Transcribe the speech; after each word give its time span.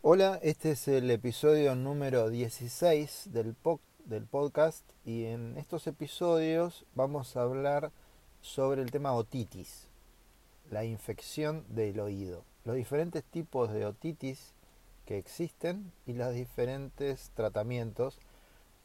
Hola, 0.00 0.38
este 0.44 0.70
es 0.70 0.86
el 0.86 1.10
episodio 1.10 1.74
número 1.74 2.30
16 2.30 3.30
del, 3.32 3.56
del 4.04 4.26
podcast 4.26 4.84
y 5.04 5.24
en 5.24 5.56
estos 5.58 5.88
episodios 5.88 6.86
vamos 6.94 7.36
a 7.36 7.42
hablar 7.42 7.90
sobre 8.40 8.82
el 8.82 8.92
tema 8.92 9.12
otitis, 9.12 9.88
la 10.70 10.84
infección 10.84 11.64
del 11.68 11.98
oído, 11.98 12.44
los 12.64 12.76
diferentes 12.76 13.24
tipos 13.24 13.72
de 13.72 13.86
otitis 13.86 14.52
que 15.04 15.18
existen 15.18 15.90
y 16.06 16.12
los 16.12 16.32
diferentes 16.32 17.32
tratamientos 17.34 18.20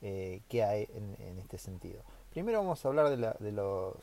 eh, 0.01 0.41
que 0.49 0.63
hay 0.63 0.89
en, 0.95 1.37
este 1.37 1.59
sentido. 1.59 2.01
Primero 2.31 2.57
vamos 2.57 2.83
a 2.83 2.87
hablar 2.87 3.09
de, 3.09 3.17
la, 3.17 3.37
de 3.39 3.51
los, 3.51 3.93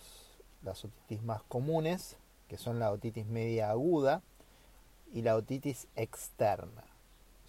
las 0.63 0.85
otitis 0.85 1.25
más 1.25 1.43
comunes, 1.43 2.17
que 2.47 2.57
son 2.57 2.79
la 2.79 2.93
otitis 2.93 3.27
media 3.27 3.71
aguda 3.71 4.23
y 5.13 5.23
la 5.23 5.35
otitis 5.35 5.89
externa. 5.97 6.85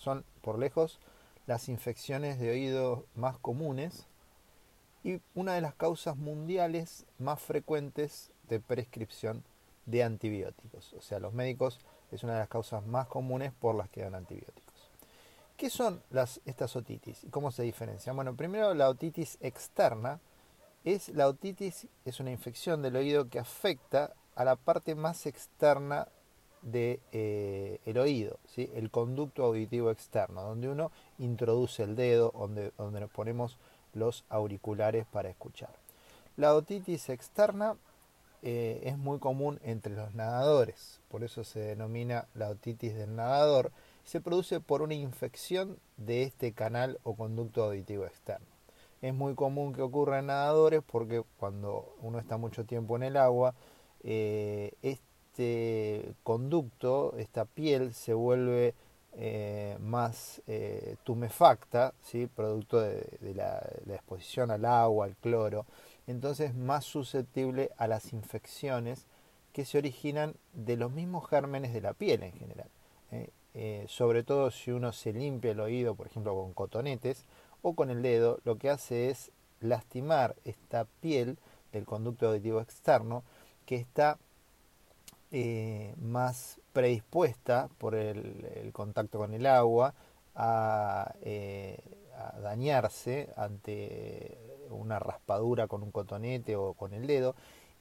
Son 0.02 0.26
por 0.42 0.58
lejos 0.58 1.00
las 1.46 1.70
infecciones 1.70 2.40
de 2.40 2.50
oído 2.50 3.06
más 3.14 3.38
comunes 3.38 4.08
y 5.04 5.22
una 5.36 5.54
de 5.54 5.62
las 5.62 5.76
causas 5.76 6.18
mundiales 6.18 7.06
más 7.20 7.40
frecuentes 7.40 8.32
de 8.50 8.60
prescripción 8.60 9.44
de 9.86 10.04
antibióticos. 10.04 10.94
O 10.94 11.02
sea, 11.02 11.20
los 11.20 11.34
médicos 11.34 11.80
es 12.12 12.24
una 12.24 12.34
de 12.34 12.40
las 12.40 12.48
causas 12.48 12.84
más 12.84 13.06
comunes 13.06 13.52
por 13.54 13.76
las 13.76 13.90
que 13.90 14.02
dan 14.02 14.16
antibióticos. 14.16 14.90
¿Qué 15.56 15.70
son 15.70 16.02
las, 16.10 16.42
estas 16.46 16.76
otitis 16.76 17.24
y 17.24 17.28
cómo 17.28 17.52
se 17.52 17.62
diferencian? 17.62 18.16
Bueno, 18.16 18.36
primero 18.36 18.74
la 18.74 18.90
otitis 18.90 19.38
externa 19.40 20.20
es 20.84 21.10
la 21.10 21.28
otitis 21.28 21.86
es 22.06 22.20
una 22.20 22.32
infección 22.32 22.82
del 22.82 22.96
oído 22.96 23.30
que 23.30 23.38
afecta 23.38 24.16
a 24.34 24.46
la 24.46 24.56
parte 24.56 24.96
más 24.96 25.28
externa 25.28 26.08
del 26.62 27.00
de, 27.12 27.80
eh, 27.86 28.00
oído, 28.00 28.40
¿sí? 28.48 28.70
el 28.76 28.90
conducto 28.92 29.44
auditivo 29.44 29.92
externo, 29.92 30.42
donde 30.42 30.70
uno 30.70 30.92
introduce 31.20 31.84
el 31.84 31.96
dedo, 31.96 32.32
donde, 32.38 32.72
donde 32.78 33.00
nos 33.00 33.10
ponemos 33.10 33.58
los 33.94 34.24
auriculares 34.30 35.06
para 35.06 35.30
escuchar. 35.30 35.72
La 36.38 36.56
otitis 36.56 37.10
externa 37.10 37.76
eh, 38.42 38.82
es 38.86 38.98
muy 38.98 39.20
común 39.20 39.60
entre 39.64 39.96
los 39.96 40.14
nadadores, 40.16 41.02
por 41.10 41.24
eso 41.24 41.44
se 41.44 41.60
denomina 41.60 42.28
la 42.34 42.50
otitis 42.50 42.96
del 42.96 43.16
nadador, 43.16 43.72
se 44.04 44.22
produce 44.22 44.60
por 44.60 44.82
una 44.82 44.96
infección 44.96 45.78
de 45.98 46.24
este 46.24 46.54
canal 46.54 47.00
o 47.04 47.16
conducto 47.16 47.64
auditivo 47.64 48.06
externo. 48.06 48.48
Es 49.02 49.14
muy 49.14 49.36
común 49.36 49.74
que 49.74 49.82
ocurra 49.82 50.20
en 50.20 50.28
nadadores 50.28 50.82
porque 50.84 51.24
cuando 51.38 51.96
uno 52.02 52.20
está 52.20 52.38
mucho 52.38 52.66
tiempo 52.66 52.96
en 52.96 53.04
el 53.04 53.18
agua, 53.18 53.56
este 54.04 55.11
conducto, 56.24 57.16
esta 57.18 57.46
piel 57.46 57.94
se 57.94 58.14
vuelve 58.14 58.76
eh, 59.14 59.78
más 59.80 60.42
tumefacta, 61.04 61.94
¿sí? 62.02 62.28
producto 62.28 62.80
de, 62.80 63.34
la, 63.36 63.60
exposición 63.88 64.52
al 64.52 64.66
agua, 64.66 65.06
al 65.06 65.16
cloro, 65.16 65.66
entonces 66.08 66.54
más 66.56 66.86
susceptible 66.86 67.72
a 67.78 67.88
las 67.88 68.14
infecciones 68.14 69.08
que 69.54 69.66
se 69.66 69.78
originan 69.78 70.36
de 70.54 70.78
los 70.78 70.92
mismos 70.92 71.28
gérmenes 71.28 71.74
de 71.74 71.82
la 71.82 71.94
piel 71.94 72.24
en 72.24 72.34
general. 72.34 72.70
¿eh? 73.12 73.30
Eh, 73.54 73.86
sobre 73.88 74.24
todo 74.24 74.50
si 74.50 74.72
uno 74.72 74.94
se 74.94 75.12
limpia 75.12 75.52
el 75.52 75.60
oído, 75.60 75.96
por 75.96 76.08
ejemplo, 76.08 76.34
con 76.36 76.54
cotonetes 76.54 77.26
o 77.62 77.74
con 77.74 77.90
el 77.90 78.02
dedo, 78.02 78.40
lo 78.46 78.58
que 78.58 78.70
hace 78.70 79.10
es 79.10 79.32
lastimar 79.60 80.36
esta 80.46 80.86
piel 81.02 81.38
del 81.74 81.86
conducto 81.86 82.28
auditivo 82.28 82.62
externo 82.62 83.24
que 83.66 83.76
está 83.76 84.18
eh, 85.32 85.96
más 86.00 86.60
predispuesta 86.74 87.70
por 87.78 87.96
el, 87.96 88.72
contacto 88.74 89.18
con 89.18 89.34
el 89.34 89.46
agua 89.46 89.94
a, 90.36 91.14
a 92.18 92.40
dañarse 92.40 93.34
ante 93.36 94.38
una 94.70 95.00
raspadura 95.00 95.68
con 95.68 95.84
un 95.84 95.92
cotonete 95.92 96.56
o 96.56 96.74
con 96.74 96.94
el 96.94 97.08
dedo 97.08 97.36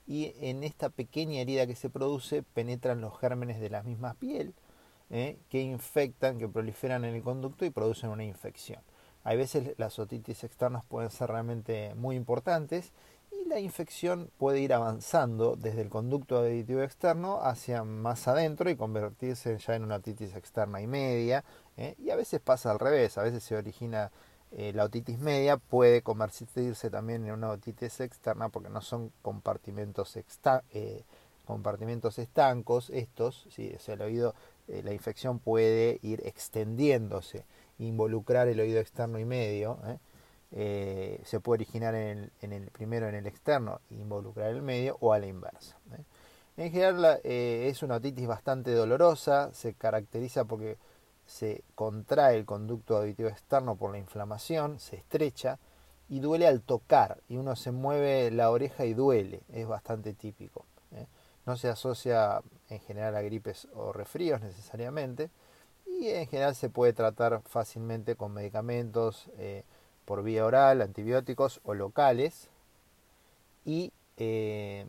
y 0.06 0.34
en 0.41 0.64
esta 0.64 0.88
pequeña 0.88 1.41
herida 1.41 1.66
que 1.66 1.76
se 1.76 1.91
produce 1.91 2.42
penetran 2.42 3.00
los 3.00 3.19
gérmenes 3.19 3.60
de 3.60 3.70
la 3.70 3.82
misma 3.82 4.14
piel 4.14 4.54
¿eh? 5.10 5.38
que 5.48 5.60
infectan, 5.62 6.38
que 6.38 6.48
proliferan 6.48 7.04
en 7.04 7.14
el 7.14 7.22
conducto 7.22 7.64
y 7.64 7.70
producen 7.70 8.10
una 8.10 8.24
infección. 8.24 8.80
Hay 9.22 9.36
veces 9.36 9.74
las 9.76 9.98
otitis 9.98 10.44
externas 10.44 10.84
pueden 10.88 11.10
ser 11.10 11.30
realmente 11.30 11.94
muy 11.94 12.16
importantes 12.16 12.92
la 13.50 13.58
infección 13.58 14.30
puede 14.38 14.60
ir 14.60 14.72
avanzando 14.72 15.56
desde 15.56 15.82
el 15.82 15.88
conducto 15.88 16.38
auditivo 16.38 16.82
externo 16.82 17.40
hacia 17.42 17.82
más 17.82 18.28
adentro 18.28 18.70
y 18.70 18.76
convertirse 18.76 19.58
ya 19.58 19.74
en 19.74 19.82
una 19.82 19.96
otitis 19.96 20.36
externa 20.36 20.80
y 20.80 20.86
media. 20.86 21.44
¿eh? 21.76 21.96
Y 21.98 22.10
a 22.10 22.16
veces 22.16 22.40
pasa 22.40 22.70
al 22.70 22.78
revés, 22.78 23.18
a 23.18 23.22
veces 23.22 23.42
se 23.42 23.56
origina 23.56 24.12
eh, 24.52 24.72
la 24.72 24.84
otitis 24.84 25.18
media 25.18 25.56
puede 25.56 26.02
convertirse 26.02 26.90
también 26.90 27.26
en 27.26 27.32
una 27.32 27.50
otitis 27.50 28.00
externa 28.00 28.50
porque 28.50 28.68
no 28.68 28.82
son 28.82 29.12
compartimentos, 29.20 30.16
eh, 30.16 31.04
compartimentos 31.44 32.20
estancos 32.20 32.88
estos, 32.90 33.48
¿sí? 33.50 33.74
o 33.74 33.92
el 33.92 34.00
oído, 34.00 34.34
la 34.68 34.92
infección 34.92 35.40
puede 35.40 35.98
ir 36.02 36.22
extendiéndose, 36.24 37.44
involucrar 37.80 38.46
el 38.46 38.60
oído 38.60 38.78
externo 38.78 39.18
y 39.18 39.24
medio, 39.24 39.78
se 40.52 41.40
puede 41.40 41.58
originar 41.58 41.94
en 41.94 42.30
el, 42.40 42.70
primero 42.70 43.08
en 43.08 43.14
el 43.14 43.26
externo, 43.26 43.80
involucrar 43.90 44.50
el 44.50 44.62
medio 44.62 44.96
o 45.00 45.12
a 45.12 45.18
la 45.18 45.26
inversa. 45.26 45.76
En 46.56 46.72
general 46.72 47.20
es 47.22 47.82
una 47.82 47.96
otitis 47.96 48.26
bastante 48.26 48.72
dolorosa, 48.72 49.52
se 49.54 49.74
caracteriza 49.74 50.44
porque 50.44 50.76
se 51.30 51.62
contrae 51.76 52.36
el 52.36 52.44
conducto 52.44 52.96
auditivo 52.96 53.28
externo 53.28 53.76
por 53.76 53.92
la 53.92 53.98
inflamación, 53.98 54.80
se 54.80 54.96
estrecha 54.96 55.60
y 56.08 56.18
duele 56.18 56.48
al 56.48 56.60
tocar 56.60 57.18
y 57.28 57.36
uno 57.36 57.54
se 57.54 57.70
mueve 57.70 58.32
la 58.32 58.50
oreja 58.50 58.84
y 58.84 58.94
duele, 58.94 59.42
es 59.52 59.66
bastante 59.66 60.12
típico. 60.12 60.66
¿eh? 60.92 61.06
No 61.46 61.56
se 61.56 61.68
asocia 61.68 62.42
en 62.68 62.80
general 62.80 63.14
a 63.14 63.22
gripes 63.22 63.68
o 63.74 63.92
resfríos 63.92 64.40
necesariamente 64.40 65.30
y 65.86 66.08
en 66.08 66.26
general 66.26 66.56
se 66.56 66.68
puede 66.68 66.92
tratar 66.92 67.40
fácilmente 67.42 68.16
con 68.16 68.34
medicamentos 68.34 69.30
eh, 69.38 69.62
por 70.04 70.22
vía 70.22 70.44
oral, 70.44 70.82
antibióticos 70.82 71.60
o 71.64 71.74
locales 71.74 72.48
y 73.64 73.92
eh, 74.16 74.86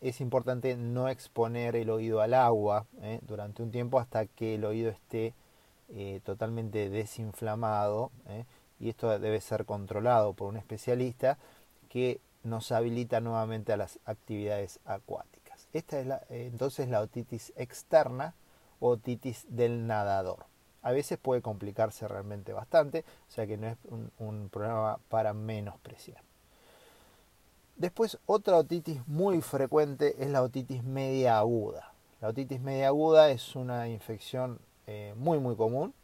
es 0.00 0.20
importante 0.20 0.76
no 0.76 1.08
exponer 1.08 1.76
el 1.76 1.90
oído 1.90 2.20
al 2.20 2.34
agua 2.34 2.86
durante 3.22 3.62
un 3.62 3.70
tiempo 3.70 3.98
hasta 3.98 4.26
que 4.26 4.56
el 4.56 4.64
oído 4.64 4.90
esté 4.90 5.34
eh, 5.90 6.20
totalmente 6.24 6.88
desinflamado 6.88 8.10
¿eh? 8.28 8.46
y 8.80 8.88
esto 8.88 9.18
debe 9.18 9.40
ser 9.40 9.66
controlado 9.66 10.32
por 10.32 10.48
un 10.48 10.56
especialista 10.56 11.38
que 11.90 12.20
nos 12.42 12.72
habilita 12.72 13.20
nuevamente 13.20 13.72
a 13.72 13.76
las 13.76 13.98
actividades 14.06 14.80
acuáticas. 14.86 15.68
Esta 15.72 16.00
es 16.00 16.06
eh, 16.06 16.46
entonces 16.46 16.88
la 16.88 17.00
otitis 17.00 17.52
externa 17.56 18.34
o 18.80 18.88
otitis 18.88 19.46
del 19.48 19.86
nadador. 19.86 20.46
A 20.84 20.92
veces 20.92 21.18
puede 21.18 21.40
complicarse 21.40 22.06
realmente 22.06 22.52
bastante, 22.52 23.06
o 23.26 23.30
sea 23.30 23.46
que 23.46 23.56
no 23.56 23.68
es 23.68 23.76
un, 24.18 24.50
problema 24.50 24.98
para 25.08 25.32
menospreciar. 25.32 26.22
Después, 27.76 28.18
otra 28.26 28.58
otitis 28.58 29.00
muy 29.08 29.40
frecuente 29.40 30.22
es 30.22 30.28
la 30.28 30.42
otitis 30.42 30.84
media 30.84 31.38
aguda. 31.38 31.94
La 32.20 32.28
otitis 32.28 32.60
media 32.60 32.88
aguda 32.88 33.30
es 33.30 33.56
una 33.56 33.88
infección 33.88 34.60
eh, 34.86 35.14
muy 35.16 35.38
muy 35.38 35.56
común. 35.56 35.94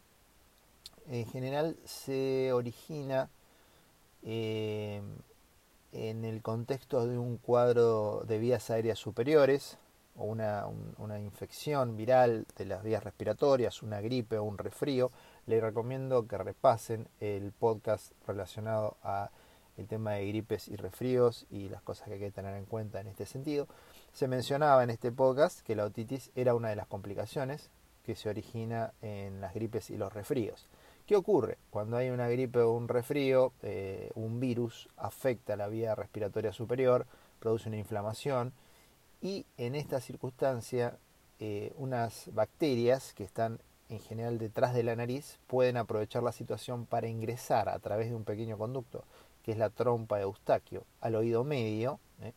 En 1.08 1.26
general 1.26 1.76
se 1.84 2.50
origina 2.54 3.28
eh, 4.22 5.02
en 5.92 6.24
el 6.24 6.40
contexto 6.40 7.06
de 7.06 7.18
un 7.18 7.36
cuadro 7.36 8.24
de 8.26 8.38
vías 8.38 8.70
aéreas 8.70 8.98
superiores 8.98 9.76
una, 10.24 11.18
infección 11.18 11.96
viral 11.96 12.46
de 12.56 12.64
las 12.64 12.82
vías 12.82 13.02
respiratorias, 13.02 13.82
una 13.82 14.00
gripe 14.00 14.38
o 14.38 14.44
un 14.44 14.58
resfrío. 14.58 15.10
Les 15.46 15.62
recomiendo 15.62 16.26
que 16.26 16.38
repasen 16.38 17.08
el 17.20 17.52
podcast 17.52 18.12
relacionado 18.26 18.96
a 19.02 19.30
el 19.76 19.88
tema 19.88 20.12
de 20.12 20.26
gripes 20.28 20.68
y 20.68 20.76
resfríos 20.76 21.46
y 21.50 21.68
las 21.68 21.82
cosas 21.82 22.08
que 22.08 22.14
hay 22.14 22.20
que 22.20 22.30
tener 22.30 22.54
en 22.54 22.66
cuenta 22.66 23.00
en 23.00 23.06
este 23.06 23.26
sentido. 23.26 23.66
Se 24.12 24.28
mencionaba 24.28 24.84
en 24.84 24.90
este 24.90 25.10
podcast 25.10 25.60
que 25.60 25.74
la 25.74 25.84
otitis 25.84 26.30
era 26.34 26.54
una 26.54 26.68
de 26.68 26.76
las 26.76 26.86
complicaciones 26.86 27.70
que 28.04 28.14
se 28.14 28.28
origina 28.28 28.92
en 29.02 29.40
las 29.40 29.54
gripes 29.54 29.90
y 29.90 29.96
los 29.96 30.12
resfríos. 30.12 30.68
¿Qué 31.06 31.16
ocurre? 31.16 31.58
Cuando 31.70 31.96
hay 31.96 32.10
una 32.10 32.28
gripe 32.28 32.60
o 32.60 32.72
un 32.72 32.86
resfrío, 32.86 33.52
eh, 33.62 34.10
un 34.14 34.38
virus 34.38 34.88
afecta 34.96 35.56
la 35.56 35.66
vía 35.66 35.94
respiratoria 35.94 36.52
superior, 36.52 37.06
produce 37.40 37.68
una 37.68 37.78
inflamación 37.78 38.52
y 39.20 39.46
en 39.58 39.74
esta 39.74 40.00
circunstancia 40.00 40.98
eh, 41.38 41.72
unas 41.76 42.30
bacterias 42.32 43.12
que 43.14 43.24
están 43.24 43.60
en 43.88 44.00
general 44.00 44.38
detrás 44.38 44.74
de 44.74 44.82
la 44.82 44.96
nariz 44.96 45.38
pueden 45.46 45.76
aprovechar 45.76 46.22
la 46.22 46.32
situación 46.32 46.86
para 46.86 47.08
ingresar 47.08 47.68
a 47.68 47.78
través 47.78 48.08
de 48.08 48.14
un 48.14 48.24
pequeño 48.24 48.56
conducto 48.56 49.04
que 49.42 49.52
es 49.52 49.58
la 49.58 49.70
trompa 49.70 50.16
de 50.16 50.22
Eustaquio 50.22 50.84
al 51.00 51.14
oído 51.16 51.44
medio 51.44 51.98
¿eh? 52.22 52.32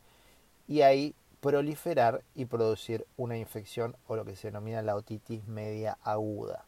y 0.67 0.81
ahí 0.81 1.15
proliferar 1.43 2.23
y 2.35 2.45
producir 2.45 3.05
una 3.17 3.37
infección 3.37 3.97
o 4.07 4.15
lo 4.15 4.23
que 4.23 4.37
se 4.37 4.47
denomina 4.47 4.81
la 4.81 4.95
otitis 4.95 5.45
media 5.45 5.97
aguda. 6.01 6.65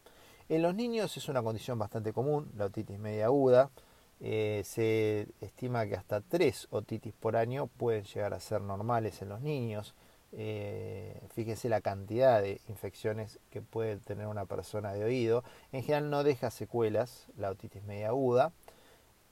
En 0.49 0.61
los 0.61 0.75
niños 0.75 1.15
es 1.15 1.29
una 1.29 1.41
condición 1.41 1.79
bastante 1.79 2.11
común, 2.11 2.51
la 2.57 2.65
otitis 2.65 2.99
media 2.99 3.27
aguda. 3.27 3.71
Eh, 4.19 4.63
se 4.65 5.27
estima 5.39 5.85
que 5.85 5.95
hasta 5.95 6.19
tres 6.19 6.67
otitis 6.71 7.13
por 7.13 7.37
año 7.37 7.67
pueden 7.67 8.03
llegar 8.03 8.33
a 8.33 8.39
ser 8.41 8.61
normales 8.61 9.21
en 9.21 9.29
los 9.29 9.39
niños. 9.39 9.95
Eh, 10.37 11.21
fíjese 11.33 11.69
la 11.69 11.79
cantidad 11.79 12.41
de 12.41 12.59
infecciones 12.67 13.39
que 13.51 13.61
puede 13.61 13.97
tener 13.97 14.27
una 14.27 14.45
persona 14.45 14.93
de 14.93 15.05
oído. 15.05 15.43
En 15.71 15.81
general 15.81 16.09
no 16.09 16.23
deja 16.23 16.51
secuelas 16.51 17.27
la 17.37 17.49
otitis 17.51 17.83
media 17.83 18.09
aguda 18.09 18.51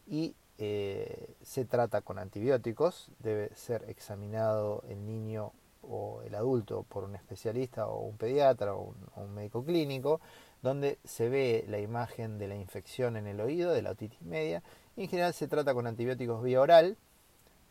y 0.07 0.35
eh, 0.59 1.35
se 1.41 1.65
trata 1.65 2.01
con 2.01 2.19
antibióticos. 2.19 3.09
Debe 3.19 3.53
ser 3.53 3.83
examinado 3.89 4.83
el 4.87 5.05
niño 5.05 5.51
o 5.81 6.21
el 6.25 6.35
adulto 6.35 6.83
por 6.83 7.03
un 7.03 7.15
especialista 7.15 7.87
o 7.87 7.99
un 8.05 8.17
pediatra 8.17 8.73
o 8.73 8.93
un, 9.15 9.33
médico 9.35 9.65
clínico, 9.65 10.21
donde 10.61 10.99
se 11.03 11.27
ve 11.27 11.65
la 11.67 11.79
imagen 11.79 12.37
de 12.37 12.47
la 12.47 12.55
infección 12.55 13.17
en 13.17 13.27
el 13.27 13.41
oído, 13.41 13.73
de 13.73 13.81
la 13.81 13.91
otitis 13.91 14.21
media. 14.21 14.63
en 14.95 15.09
general 15.09 15.33
se 15.33 15.49
trata 15.49 15.73
con 15.73 15.85
antibióticos 15.87 16.41
vía 16.41 16.61
oral, 16.61 16.95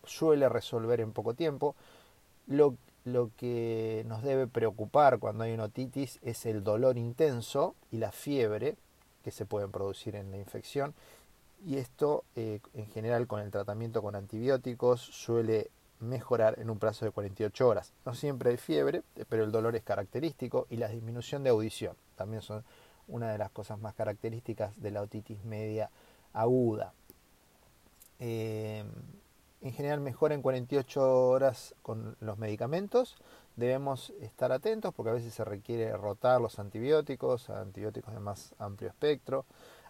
suele 0.04 0.50
resolver 0.50 1.00
en 1.00 1.12
poco 1.12 1.32
tiempo. 1.32 1.74
Lo, 2.46 2.76
lo 3.04 3.30
que 3.36 4.04
nos 4.06 4.22
debe 4.22 4.46
preocupar 4.46 5.18
cuando 5.18 5.44
hay 5.44 5.52
una 5.52 5.64
otitis 5.64 6.18
es 6.22 6.46
el 6.46 6.62
dolor 6.62 6.98
intenso 6.98 7.74
y 7.90 7.98
la 7.98 8.12
fiebre 8.12 8.76
que 9.24 9.30
se 9.30 9.46
pueden 9.46 9.70
producir 9.70 10.16
en 10.16 10.30
la 10.30 10.38
infección. 10.38 10.94
Y 11.64 11.76
esto, 11.76 12.24
eh, 12.34 12.60
en 12.74 12.86
general, 12.88 13.26
con 13.26 13.40
el 13.40 13.50
tratamiento 13.50 14.02
con 14.02 14.16
antibióticos, 14.16 15.00
suele 15.00 15.70
mejorar 16.00 16.58
en 16.58 16.70
un 16.70 16.78
plazo 16.78 17.04
de 17.04 17.12
48 17.12 17.68
horas. 17.68 17.92
No 18.04 18.14
siempre 18.14 18.50
hay 18.50 18.56
fiebre, 18.56 19.02
pero 19.28 19.44
el 19.44 19.52
dolor 19.52 19.76
es 19.76 19.82
característico 19.82 20.66
y 20.70 20.76
la 20.76 20.88
disminución 20.88 21.44
de 21.44 21.50
audición 21.50 21.96
también 22.16 22.42
son 22.42 22.64
una 23.08 23.30
de 23.30 23.38
las 23.38 23.50
cosas 23.50 23.78
más 23.78 23.94
características 23.94 24.80
de 24.80 24.90
la 24.90 25.02
otitis 25.02 25.44
media 25.44 25.90
aguda. 26.32 26.92
Eh, 28.18 28.84
en 29.62 29.72
general 29.72 30.00
mejora 30.00 30.34
en 30.34 30.42
48 30.42 31.28
horas 31.28 31.74
con 31.82 32.16
los 32.20 32.38
medicamentos. 32.38 33.16
Debemos 33.56 34.12
estar 34.20 34.50
atentos 34.50 34.92
porque 34.94 35.10
a 35.10 35.14
veces 35.14 35.34
se 35.34 35.44
requiere 35.44 35.96
rotar 35.96 36.40
los 36.40 36.58
antibióticos, 36.58 37.48
antibióticos 37.50 38.12
de 38.12 38.20
más 38.20 38.54
amplio 38.58 38.90
espectro. 38.90 39.44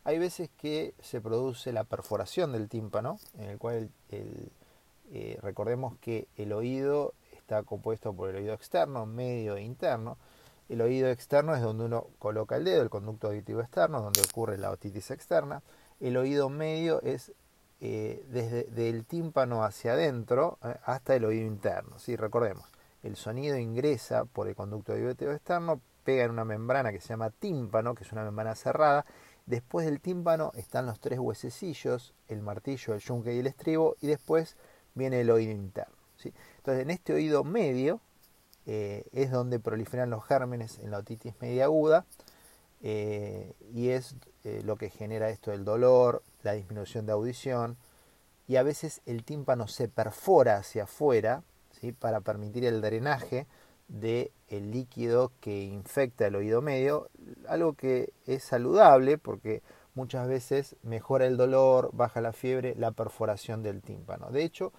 Hay 0.04 0.18
veces 0.18 0.50
que 0.58 0.94
se 1.00 1.20
produce 1.20 1.72
la 1.72 1.84
perforación 1.84 2.52
del 2.52 2.68
tímpano, 2.68 3.18
en 3.38 3.50
el 3.50 3.58
cual 3.58 3.88
eh, 4.10 5.38
recordemos 5.40 5.96
que 5.98 6.26
el 6.36 6.52
oído 6.52 7.14
está 7.32 7.62
compuesto 7.62 8.12
por 8.12 8.30
el 8.30 8.36
oído 8.36 8.52
externo, 8.52 9.06
medio 9.06 9.56
e 9.56 9.62
interno. 9.62 10.18
El 10.68 10.80
oído 10.80 11.08
externo 11.08 11.54
es 11.54 11.62
donde 11.62 11.84
uno 11.84 12.08
coloca 12.18 12.56
el 12.56 12.64
dedo, 12.64 12.82
el 12.82 12.90
conducto 12.90 13.28
auditivo 13.28 13.60
externo, 13.60 14.02
donde 14.02 14.22
ocurre 14.22 14.58
la 14.58 14.70
otitis 14.70 15.10
externa. 15.10 15.62
El 16.00 16.16
oído 16.16 16.48
medio 16.48 17.00
es 17.02 17.32
eh, 17.84 18.24
desde 18.28 18.88
el 18.88 19.04
tímpano 19.04 19.64
hacia 19.64 19.94
adentro 19.94 20.56
eh, 20.62 20.76
hasta 20.84 21.16
el 21.16 21.24
oído 21.24 21.44
interno. 21.44 21.98
¿sí? 21.98 22.14
Recordemos, 22.14 22.64
el 23.02 23.16
sonido 23.16 23.58
ingresa 23.58 24.24
por 24.24 24.46
el 24.46 24.54
conducto 24.54 24.92
auditivo 24.92 25.32
externo, 25.32 25.80
pega 26.04 26.22
en 26.22 26.30
una 26.30 26.44
membrana 26.44 26.92
que 26.92 27.00
se 27.00 27.08
llama 27.08 27.30
tímpano, 27.30 27.96
que 27.96 28.04
es 28.04 28.12
una 28.12 28.22
membrana 28.22 28.54
cerrada. 28.54 29.04
Después 29.46 29.84
del 29.84 30.00
tímpano 30.00 30.52
están 30.54 30.86
los 30.86 31.00
tres 31.00 31.18
huesecillos, 31.18 32.14
el 32.28 32.40
martillo, 32.40 32.94
el 32.94 33.00
yunque 33.00 33.34
y 33.34 33.40
el 33.40 33.48
estribo, 33.48 33.96
y 34.00 34.06
después 34.06 34.56
viene 34.94 35.20
el 35.20 35.30
oído 35.30 35.50
interno. 35.50 35.96
Entonces, 36.58 36.84
en 36.84 36.90
este 36.90 37.14
oído 37.14 37.42
medio 37.42 38.00
eh, 38.64 39.06
es 39.10 39.32
donde 39.32 39.58
proliferan 39.58 40.08
los 40.08 40.24
gérmenes 40.24 40.78
en 40.78 40.92
la 40.92 40.98
otitis 40.98 41.34
media 41.40 41.64
aguda 41.64 42.06
y 42.82 43.90
es 43.90 44.16
lo 44.64 44.76
que 44.76 44.90
genera 44.90 45.30
esto 45.30 45.52
del 45.52 45.64
dolor, 45.64 46.22
la 46.42 46.52
disminución 46.52 47.06
de 47.06 47.12
audición 47.12 47.76
y 48.48 48.56
a 48.56 48.62
veces 48.62 49.00
el 49.06 49.24
tímpano 49.24 49.68
se 49.68 49.88
perfora 49.88 50.56
hacia 50.56 50.84
afuera 50.84 51.42
¿sí? 51.80 51.92
para 51.92 52.20
permitir 52.20 52.64
el 52.64 52.80
drenaje 52.80 53.46
del 53.88 54.30
el 54.48 54.70
líquido 54.70 55.32
que 55.40 55.62
infecta 55.62 56.26
el 56.26 56.34
oído 56.34 56.60
medio, 56.60 57.08
algo 57.48 57.74
que 57.74 58.12
es 58.26 58.42
saludable 58.42 59.16
porque 59.16 59.62
muchas 59.94 60.28
veces 60.28 60.76
mejora 60.82 61.26
el 61.26 61.36
dolor, 61.36 61.90
baja 61.92 62.20
la 62.20 62.32
fiebre, 62.32 62.74
la 62.76 62.90
perforación 62.92 63.62
del 63.62 63.82
tímpano. 63.82 64.30
De 64.30 64.42
hecho, 64.42 64.72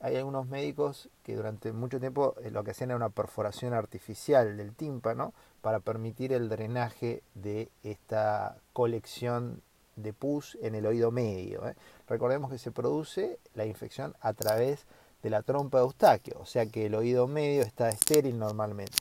hay 0.00 0.16
algunos 0.16 0.46
médicos 0.46 1.08
que 1.22 1.34
durante 1.34 1.72
mucho 1.72 1.98
tiempo 2.00 2.34
eh, 2.42 2.50
lo 2.50 2.64
que 2.64 2.72
hacían 2.72 2.90
era 2.90 2.96
una 2.96 3.08
perforación 3.08 3.72
artificial 3.72 4.56
del 4.56 4.74
tímpano 4.74 5.32
para 5.60 5.80
permitir 5.80 6.32
el 6.32 6.48
drenaje 6.48 7.22
de 7.34 7.70
esta 7.82 8.58
colección 8.72 9.62
de 9.96 10.12
pus 10.12 10.58
en 10.60 10.74
el 10.74 10.86
oído 10.86 11.10
medio. 11.10 11.66
¿eh? 11.66 11.74
Recordemos 12.08 12.50
que 12.50 12.58
se 12.58 12.70
produce 12.70 13.38
la 13.54 13.64
infección 13.64 14.14
a 14.20 14.34
través 14.34 14.86
de 15.22 15.30
la 15.30 15.42
trompa 15.42 15.78
de 15.78 15.84
Eustaquio, 15.84 16.36
o 16.38 16.46
sea 16.46 16.66
que 16.66 16.86
el 16.86 16.94
oído 16.94 17.26
medio 17.26 17.62
está 17.62 17.88
estéril 17.88 18.38
normalmente. 18.38 18.98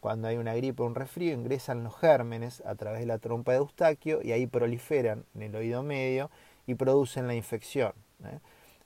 Cuando 0.00 0.28
hay 0.28 0.36
una 0.36 0.54
gripe 0.54 0.82
o 0.82 0.86
un 0.86 0.94
resfrío 0.94 1.34
ingresan 1.34 1.84
los 1.84 1.96
gérmenes 1.96 2.62
a 2.64 2.74
través 2.74 3.00
de 3.00 3.06
la 3.06 3.18
trompa 3.18 3.52
de 3.52 3.58
Eustaquio 3.58 4.20
y 4.22 4.32
ahí 4.32 4.46
proliferan 4.46 5.24
en 5.34 5.42
el 5.42 5.56
oído 5.56 5.82
medio 5.82 6.30
y 6.66 6.74
producen 6.74 7.26
la 7.26 7.34
infección. 7.34 7.92
¿eh? 8.24 8.38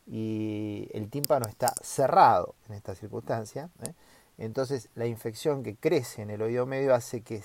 Y 0.06 0.88
el 0.93 1.08
tímpano 1.10 1.46
está 1.49 1.72
cerrado 1.82 2.54
en 2.69 2.75
esta 2.75 2.94
circunstancia. 2.94 3.70
¿eh? 3.87 3.93
Entonces 4.38 4.88
la 4.94 5.06
infección 5.06 5.62
que 5.62 5.76
crece 5.76 6.22
en 6.22 6.31
el 6.31 6.43
oído 6.43 6.66
medio 6.66 6.94
hace 6.94 7.22
que, 7.22 7.43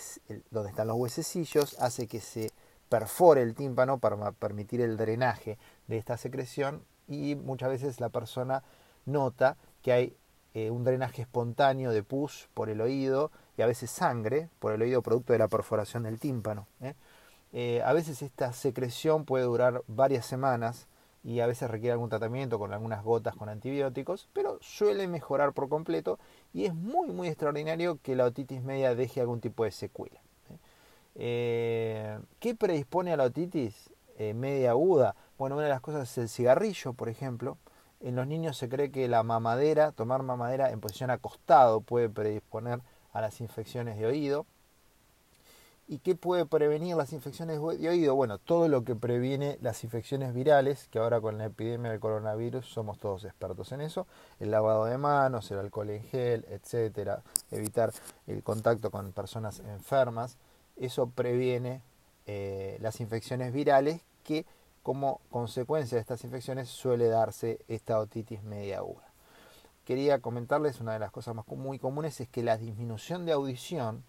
donde 0.49 0.69
están 0.69 0.87
los 0.87 0.97
huesecillos, 0.97 1.79
hace 1.79 2.07
que 2.07 2.19
se 2.19 2.51
perfore 2.89 3.41
el 3.41 3.53
tímpano 3.53 3.99
para 3.99 4.31
permitir 4.31 4.81
el 4.81 4.97
drenaje 4.97 5.57
de 5.87 5.97
esta 5.97 6.17
secreción 6.17 6.83
y 7.07 7.35
muchas 7.35 7.69
veces 7.69 7.99
la 7.99 8.09
persona 8.09 8.63
nota 9.05 9.57
que 9.81 9.91
hay 9.91 10.17
eh, 10.53 10.71
un 10.71 10.83
drenaje 10.83 11.21
espontáneo 11.21 11.91
de 11.91 12.03
pus 12.03 12.49
por 12.53 12.69
el 12.69 12.81
oído 12.81 13.31
y 13.57 13.61
a 13.61 13.67
veces 13.67 13.91
sangre 13.91 14.49
por 14.59 14.73
el 14.73 14.81
oído 14.81 15.01
producto 15.01 15.33
de 15.33 15.39
la 15.39 15.47
perforación 15.47 16.03
del 16.03 16.19
tímpano. 16.19 16.67
¿eh? 16.81 17.81
A 17.83 17.93
veces 17.93 18.21
esta 18.21 18.53
secreción 18.53 19.25
puede 19.25 19.45
durar 19.45 19.83
varias 19.87 20.25
semanas 20.25 20.87
y 21.27 21.41
a 21.41 21.45
veces 21.45 21.69
requiere 21.69 21.91
algún 21.91 22.07
tratamiento 22.07 22.57
con 22.57 22.71
algunas 22.71 23.03
gotas 23.03 23.35
con 23.35 23.49
antibióticos, 23.49 24.29
pero 24.31 24.59
suele 24.61 25.09
mejorar 25.09 25.51
por 25.51 25.67
completo 25.67 26.19
y 26.53 26.63
es 26.63 26.73
muy 26.73 27.09
muy 27.09 27.27
extraordinario 27.27 27.99
que 28.01 28.15
la 28.15 28.23
otitis 28.23 28.63
media 28.63 28.95
deje 28.95 29.19
algún 29.19 29.41
tipo 29.41 29.65
de 29.65 29.71
secuela. 29.71 30.21
Eh, 31.15 32.17
¿Qué 32.39 32.55
predispone 32.55 33.11
a 33.11 33.17
la 33.17 33.25
otitis 33.25 33.89
eh, 34.17 34.33
media 34.33 34.69
aguda? 34.69 35.17
Bueno, 35.37 35.55
una 35.55 35.65
de 35.65 35.69
las 35.71 35.81
cosas 35.81 36.09
es 36.09 36.17
el 36.17 36.29
cigarrillo, 36.29 36.93
por 36.93 37.09
ejemplo. 37.09 37.57
En 37.99 38.15
los 38.15 38.25
niños 38.25 38.55
se 38.55 38.69
cree 38.69 38.89
que 38.89 39.09
la 39.09 39.21
mamadera, 39.23 39.91
tomar 39.91 40.23
mamadera 40.23 40.71
en 40.71 40.79
posición 40.79 41.09
acostado 41.09 41.81
puede 41.81 42.07
predisponer 42.07 42.79
a 43.11 43.19
las 43.19 43.41
infecciones 43.41 43.97
de 43.97 44.05
oído. 44.05 44.45
¿Y 45.89 45.99
qué 45.99 46.15
puede 46.15 46.45
prevenir 46.45 46.97
las 46.97 47.13
infecciones 47.13 47.61
de 47.61 47.89
oído? 47.89 48.13
Bueno, 48.15 48.39
todo 48.39 48.67
lo 48.67 48.83
que 48.83 48.95
previene 48.95 49.57
las 49.61 49.83
infecciones 49.85 50.33
virales, 50.33 50.89
que 50.89 50.99
ahora 50.99 51.21
con 51.21 51.37
la 51.37 51.45
epidemia 51.45 51.91
del 51.91 52.01
coronavirus 52.01 52.65
somos 52.65 52.99
todos 52.99 53.23
expertos 53.23 53.71
en 53.71 53.79
eso, 53.79 54.05
el 54.41 54.51
lavado 54.51 54.83
de 54.85 54.97
manos, 54.97 55.49
el 55.51 55.59
alcohol 55.59 55.89
en 55.91 56.03
gel, 56.03 56.45
etcétera, 56.49 57.23
evitar 57.51 57.93
el 58.27 58.43
contacto 58.43 58.91
con 58.91 59.13
personas 59.13 59.59
enfermas 59.59 60.37
eso 60.77 61.09
previene 61.09 61.81
eh, 62.25 62.77
las 62.81 62.99
infecciones 63.01 63.51
virales 63.53 64.01
que 64.23 64.45
como 64.83 65.19
consecuencia 65.29 65.95
de 65.95 66.01
estas 66.01 66.23
infecciones 66.23 66.69
suele 66.69 67.07
darse 67.07 67.59
esta 67.67 67.99
otitis 67.99 68.43
media 68.43 68.77
aguda. 68.77 69.03
Quería 69.85 70.19
comentarles 70.19 70.79
una 70.79 70.93
de 70.93 70.99
las 70.99 71.11
cosas 71.11 71.35
más 71.35 71.47
muy 71.47 71.79
comunes 71.79 72.19
es 72.21 72.27
que 72.27 72.43
la 72.43 72.57
disminución 72.57 73.25
de 73.25 73.31
audición 73.31 74.03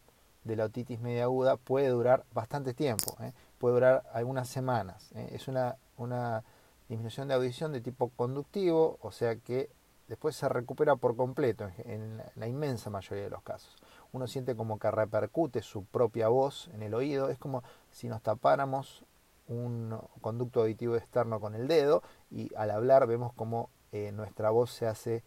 de 0.45 0.57
la 0.57 0.64
otitis 0.64 1.00
media 1.00 1.25
aguda 1.25 1.57
puede 1.57 1.88
durar 1.88 2.25
bastante 2.33 2.75
tiempo, 2.75 3.16
¿eh? 3.21 3.33
puede 3.59 3.75
durar 3.75 4.04
algunas 4.12 4.49
semanas. 4.49 5.11
¿eh? 5.14 5.30
Es 5.33 5.49
una, 5.49 5.76
una 5.97 6.45
disminución 6.88 7.28
de 7.28 7.35
audición 7.35 7.73
de 7.73 7.80
tipo 7.80 8.11
conductivo, 8.11 8.99
o 9.02 9.12
sea 9.12 9.37
que 9.37 9.71
después 10.09 10.37
se 10.37 10.49
recupera 10.49 10.97
por 10.97 11.16
completo 11.16 11.71
en 11.85 12.23
la 12.35 12.47
inmensa 12.47 12.88
mayoría 12.88 13.25
de 13.25 13.30
los 13.30 13.42
casos 13.42 13.76
uno 14.12 14.26
siente 14.26 14.57
como 14.57 14.78
que 14.78 14.90
repercute 14.90 15.62
su 15.62 15.85
propia 15.85 16.28
voz 16.28 16.68
en 16.75 16.83
el 16.83 16.95
oído, 16.95 17.28
es 17.28 17.38
como 17.38 17.62
si 17.90 18.09
nos 18.09 18.23
tapáramos 18.23 19.04
un 19.49 19.99
conducto 20.21 20.61
auditivo 20.61 20.97
externo 20.97 21.40
con 21.40 21.54
el 21.54 21.68
dedo 21.68 22.02
y 22.30 22.54
al 22.54 22.71
hablar 22.71 23.07
vemos 23.07 23.33
como 23.33 23.71
eh, 23.92 24.12
nuestra 24.12 24.50
voz 24.50 24.71
se 24.71 24.87
hace 24.87 25.23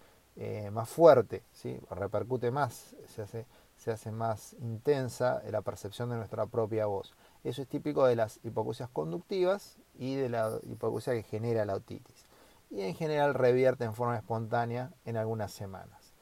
más 0.72 0.90
fuerte, 0.90 1.44
¿sí? 1.52 1.80
repercute 1.92 2.50
más, 2.50 2.96
se 3.06 3.22
hace, 3.22 3.46
se 3.82 3.92
hace 3.92 4.12
más 4.12 4.54
intensa 4.60 5.42
la 5.50 5.62
percepción 5.62 6.10
de 6.10 6.18
nuestra 6.18 6.46
propia 6.46 6.86
voz. 6.86 7.14
Eso 7.44 7.62
es 7.62 7.68
típico 7.68 8.06
de 8.06 8.16
las 8.16 8.40
hipoacusias 8.44 8.90
conductivas 8.90 9.78
y 9.96 10.16
de 10.16 10.30
la 10.30 10.60
hipoacusia 10.70 11.14
que 11.14 11.24
genera 11.24 11.66
la 11.66 11.74
otitis. 11.74 12.26
Y 12.70 12.82
en 12.82 12.96
general 12.96 13.34
revierte 13.34 13.84
en 13.84 13.96
forma 13.96 14.16
espontánea 14.16 14.92
en 15.06 15.18
algunas 15.18 15.52
semanas. 15.52 16.14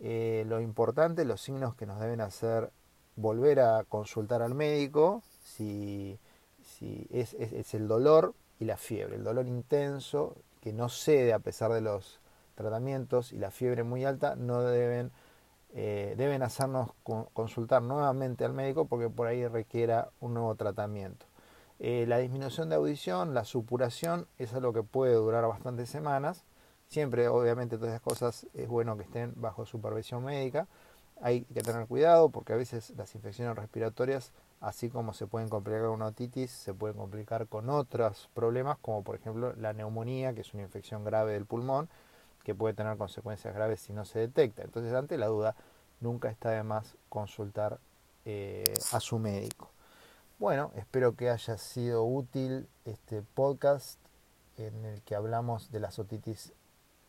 Eh, 0.00 0.44
lo 0.48 0.60
importante, 0.60 1.24
los 1.24 1.40
signos 1.40 1.74
que 1.74 1.86
nos 1.86 2.00
deben 2.00 2.20
hacer 2.20 2.72
volver 3.16 3.60
a 3.60 3.84
consultar 3.84 4.40
al 4.40 4.54
médico 4.54 5.22
si 5.42 6.18
si 6.62 7.06
es, 7.10 7.34
es, 7.34 7.74
el 7.74 7.88
dolor 7.88 8.34
y 8.58 8.64
la 8.64 8.76
fiebre, 8.76 9.16
el 9.16 9.24
dolor 9.24 9.46
intenso 9.46 10.36
que 10.60 10.72
no 10.72 10.88
cede 10.88 11.32
a 11.32 11.38
pesar 11.38 11.72
de 11.72 11.80
los 11.80 12.20
tratamientos 12.54 13.32
y 13.32 13.38
la 13.38 13.50
fiebre 13.50 13.82
muy 13.82 14.04
alta, 14.04 14.36
no 14.36 14.62
deben, 14.62 15.10
deben 16.16 16.42
hacernos 16.42 16.90
consultar 17.32 17.82
nuevamente 17.82 18.44
al 18.44 18.52
médico 18.52 18.86
porque 18.86 19.08
por 19.08 19.26
ahí 19.26 19.46
requiera 19.46 20.10
un 20.20 20.34
nuevo 20.34 20.54
tratamiento. 20.54 21.26
Eh, 21.84 22.06
la 22.06 22.18
disminución 22.18 22.68
de 22.68 22.76
audición, 22.76 23.34
la 23.34 23.44
supuración, 23.44 24.28
es 24.38 24.54
algo 24.54 24.72
que 24.72 24.84
puede 24.84 25.14
durar 25.14 25.46
bastantes 25.48 25.88
semanas. 25.88 26.44
Siempre, 26.86 27.26
obviamente, 27.26 27.76
todas 27.76 27.90
esas 27.90 28.02
cosas 28.02 28.46
es 28.54 28.68
bueno 28.68 28.96
que 28.96 29.02
estén 29.02 29.32
bajo 29.34 29.66
supervisión 29.66 30.24
médica. 30.24 30.68
Hay 31.20 31.42
que 31.42 31.60
tener 31.60 31.86
cuidado 31.88 32.30
porque 32.30 32.52
a 32.52 32.56
veces 32.56 32.90
las 32.96 33.14
infecciones 33.16 33.56
respiratorias, 33.56 34.32
así 34.60 34.90
como 34.90 35.12
se 35.12 35.26
pueden 35.26 35.48
complicar 35.48 35.82
con 35.82 35.90
una 35.90 36.06
otitis, 36.06 36.52
se 36.52 36.72
pueden 36.72 36.96
complicar 36.96 37.48
con 37.48 37.68
otros 37.68 38.30
problemas, 38.32 38.78
como 38.80 39.02
por 39.02 39.16
ejemplo 39.16 39.52
la 39.56 39.72
neumonía, 39.72 40.34
que 40.34 40.42
es 40.42 40.54
una 40.54 40.62
infección 40.62 41.04
grave 41.04 41.32
del 41.32 41.46
pulmón, 41.46 41.88
que 42.44 42.54
puede 42.54 42.74
tener 42.74 42.96
consecuencias 42.96 43.54
graves 43.54 43.80
si 43.80 43.92
no 43.92 44.04
se 44.04 44.20
detecta. 44.20 44.62
Entonces, 44.62 44.92
ante 44.94 45.18
la 45.18 45.26
duda, 45.26 45.56
nunca 46.02 46.30
está 46.30 46.50
de 46.50 46.62
más 46.62 46.94
consultar 47.08 47.78
eh, 48.24 48.74
a 48.92 49.00
su 49.00 49.18
médico. 49.18 49.70
Bueno, 50.38 50.70
espero 50.76 51.16
que 51.16 51.30
haya 51.30 51.56
sido 51.56 52.04
útil 52.04 52.68
este 52.84 53.22
podcast 53.22 53.98
en 54.58 54.84
el 54.84 55.00
que 55.02 55.14
hablamos 55.14 55.70
de 55.70 55.80
las 55.80 55.98
otitis 55.98 56.52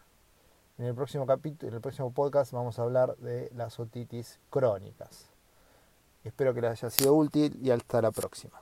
En 0.78 0.84
el 0.84 0.94
próximo 0.94 1.26
capítulo, 1.26 1.68
en 1.68 1.74
el 1.74 1.80
próximo 1.80 2.12
podcast 2.12 2.52
vamos 2.52 2.78
a 2.78 2.82
hablar 2.82 3.16
de 3.16 3.50
las 3.54 3.80
otitis 3.80 4.38
crónicas. 4.48 5.37
Espero 6.24 6.54
que 6.54 6.60
les 6.60 6.70
haya 6.70 6.90
sido 6.90 7.14
útil 7.14 7.58
y 7.62 7.70
hasta 7.70 8.02
la 8.02 8.10
próxima. 8.10 8.60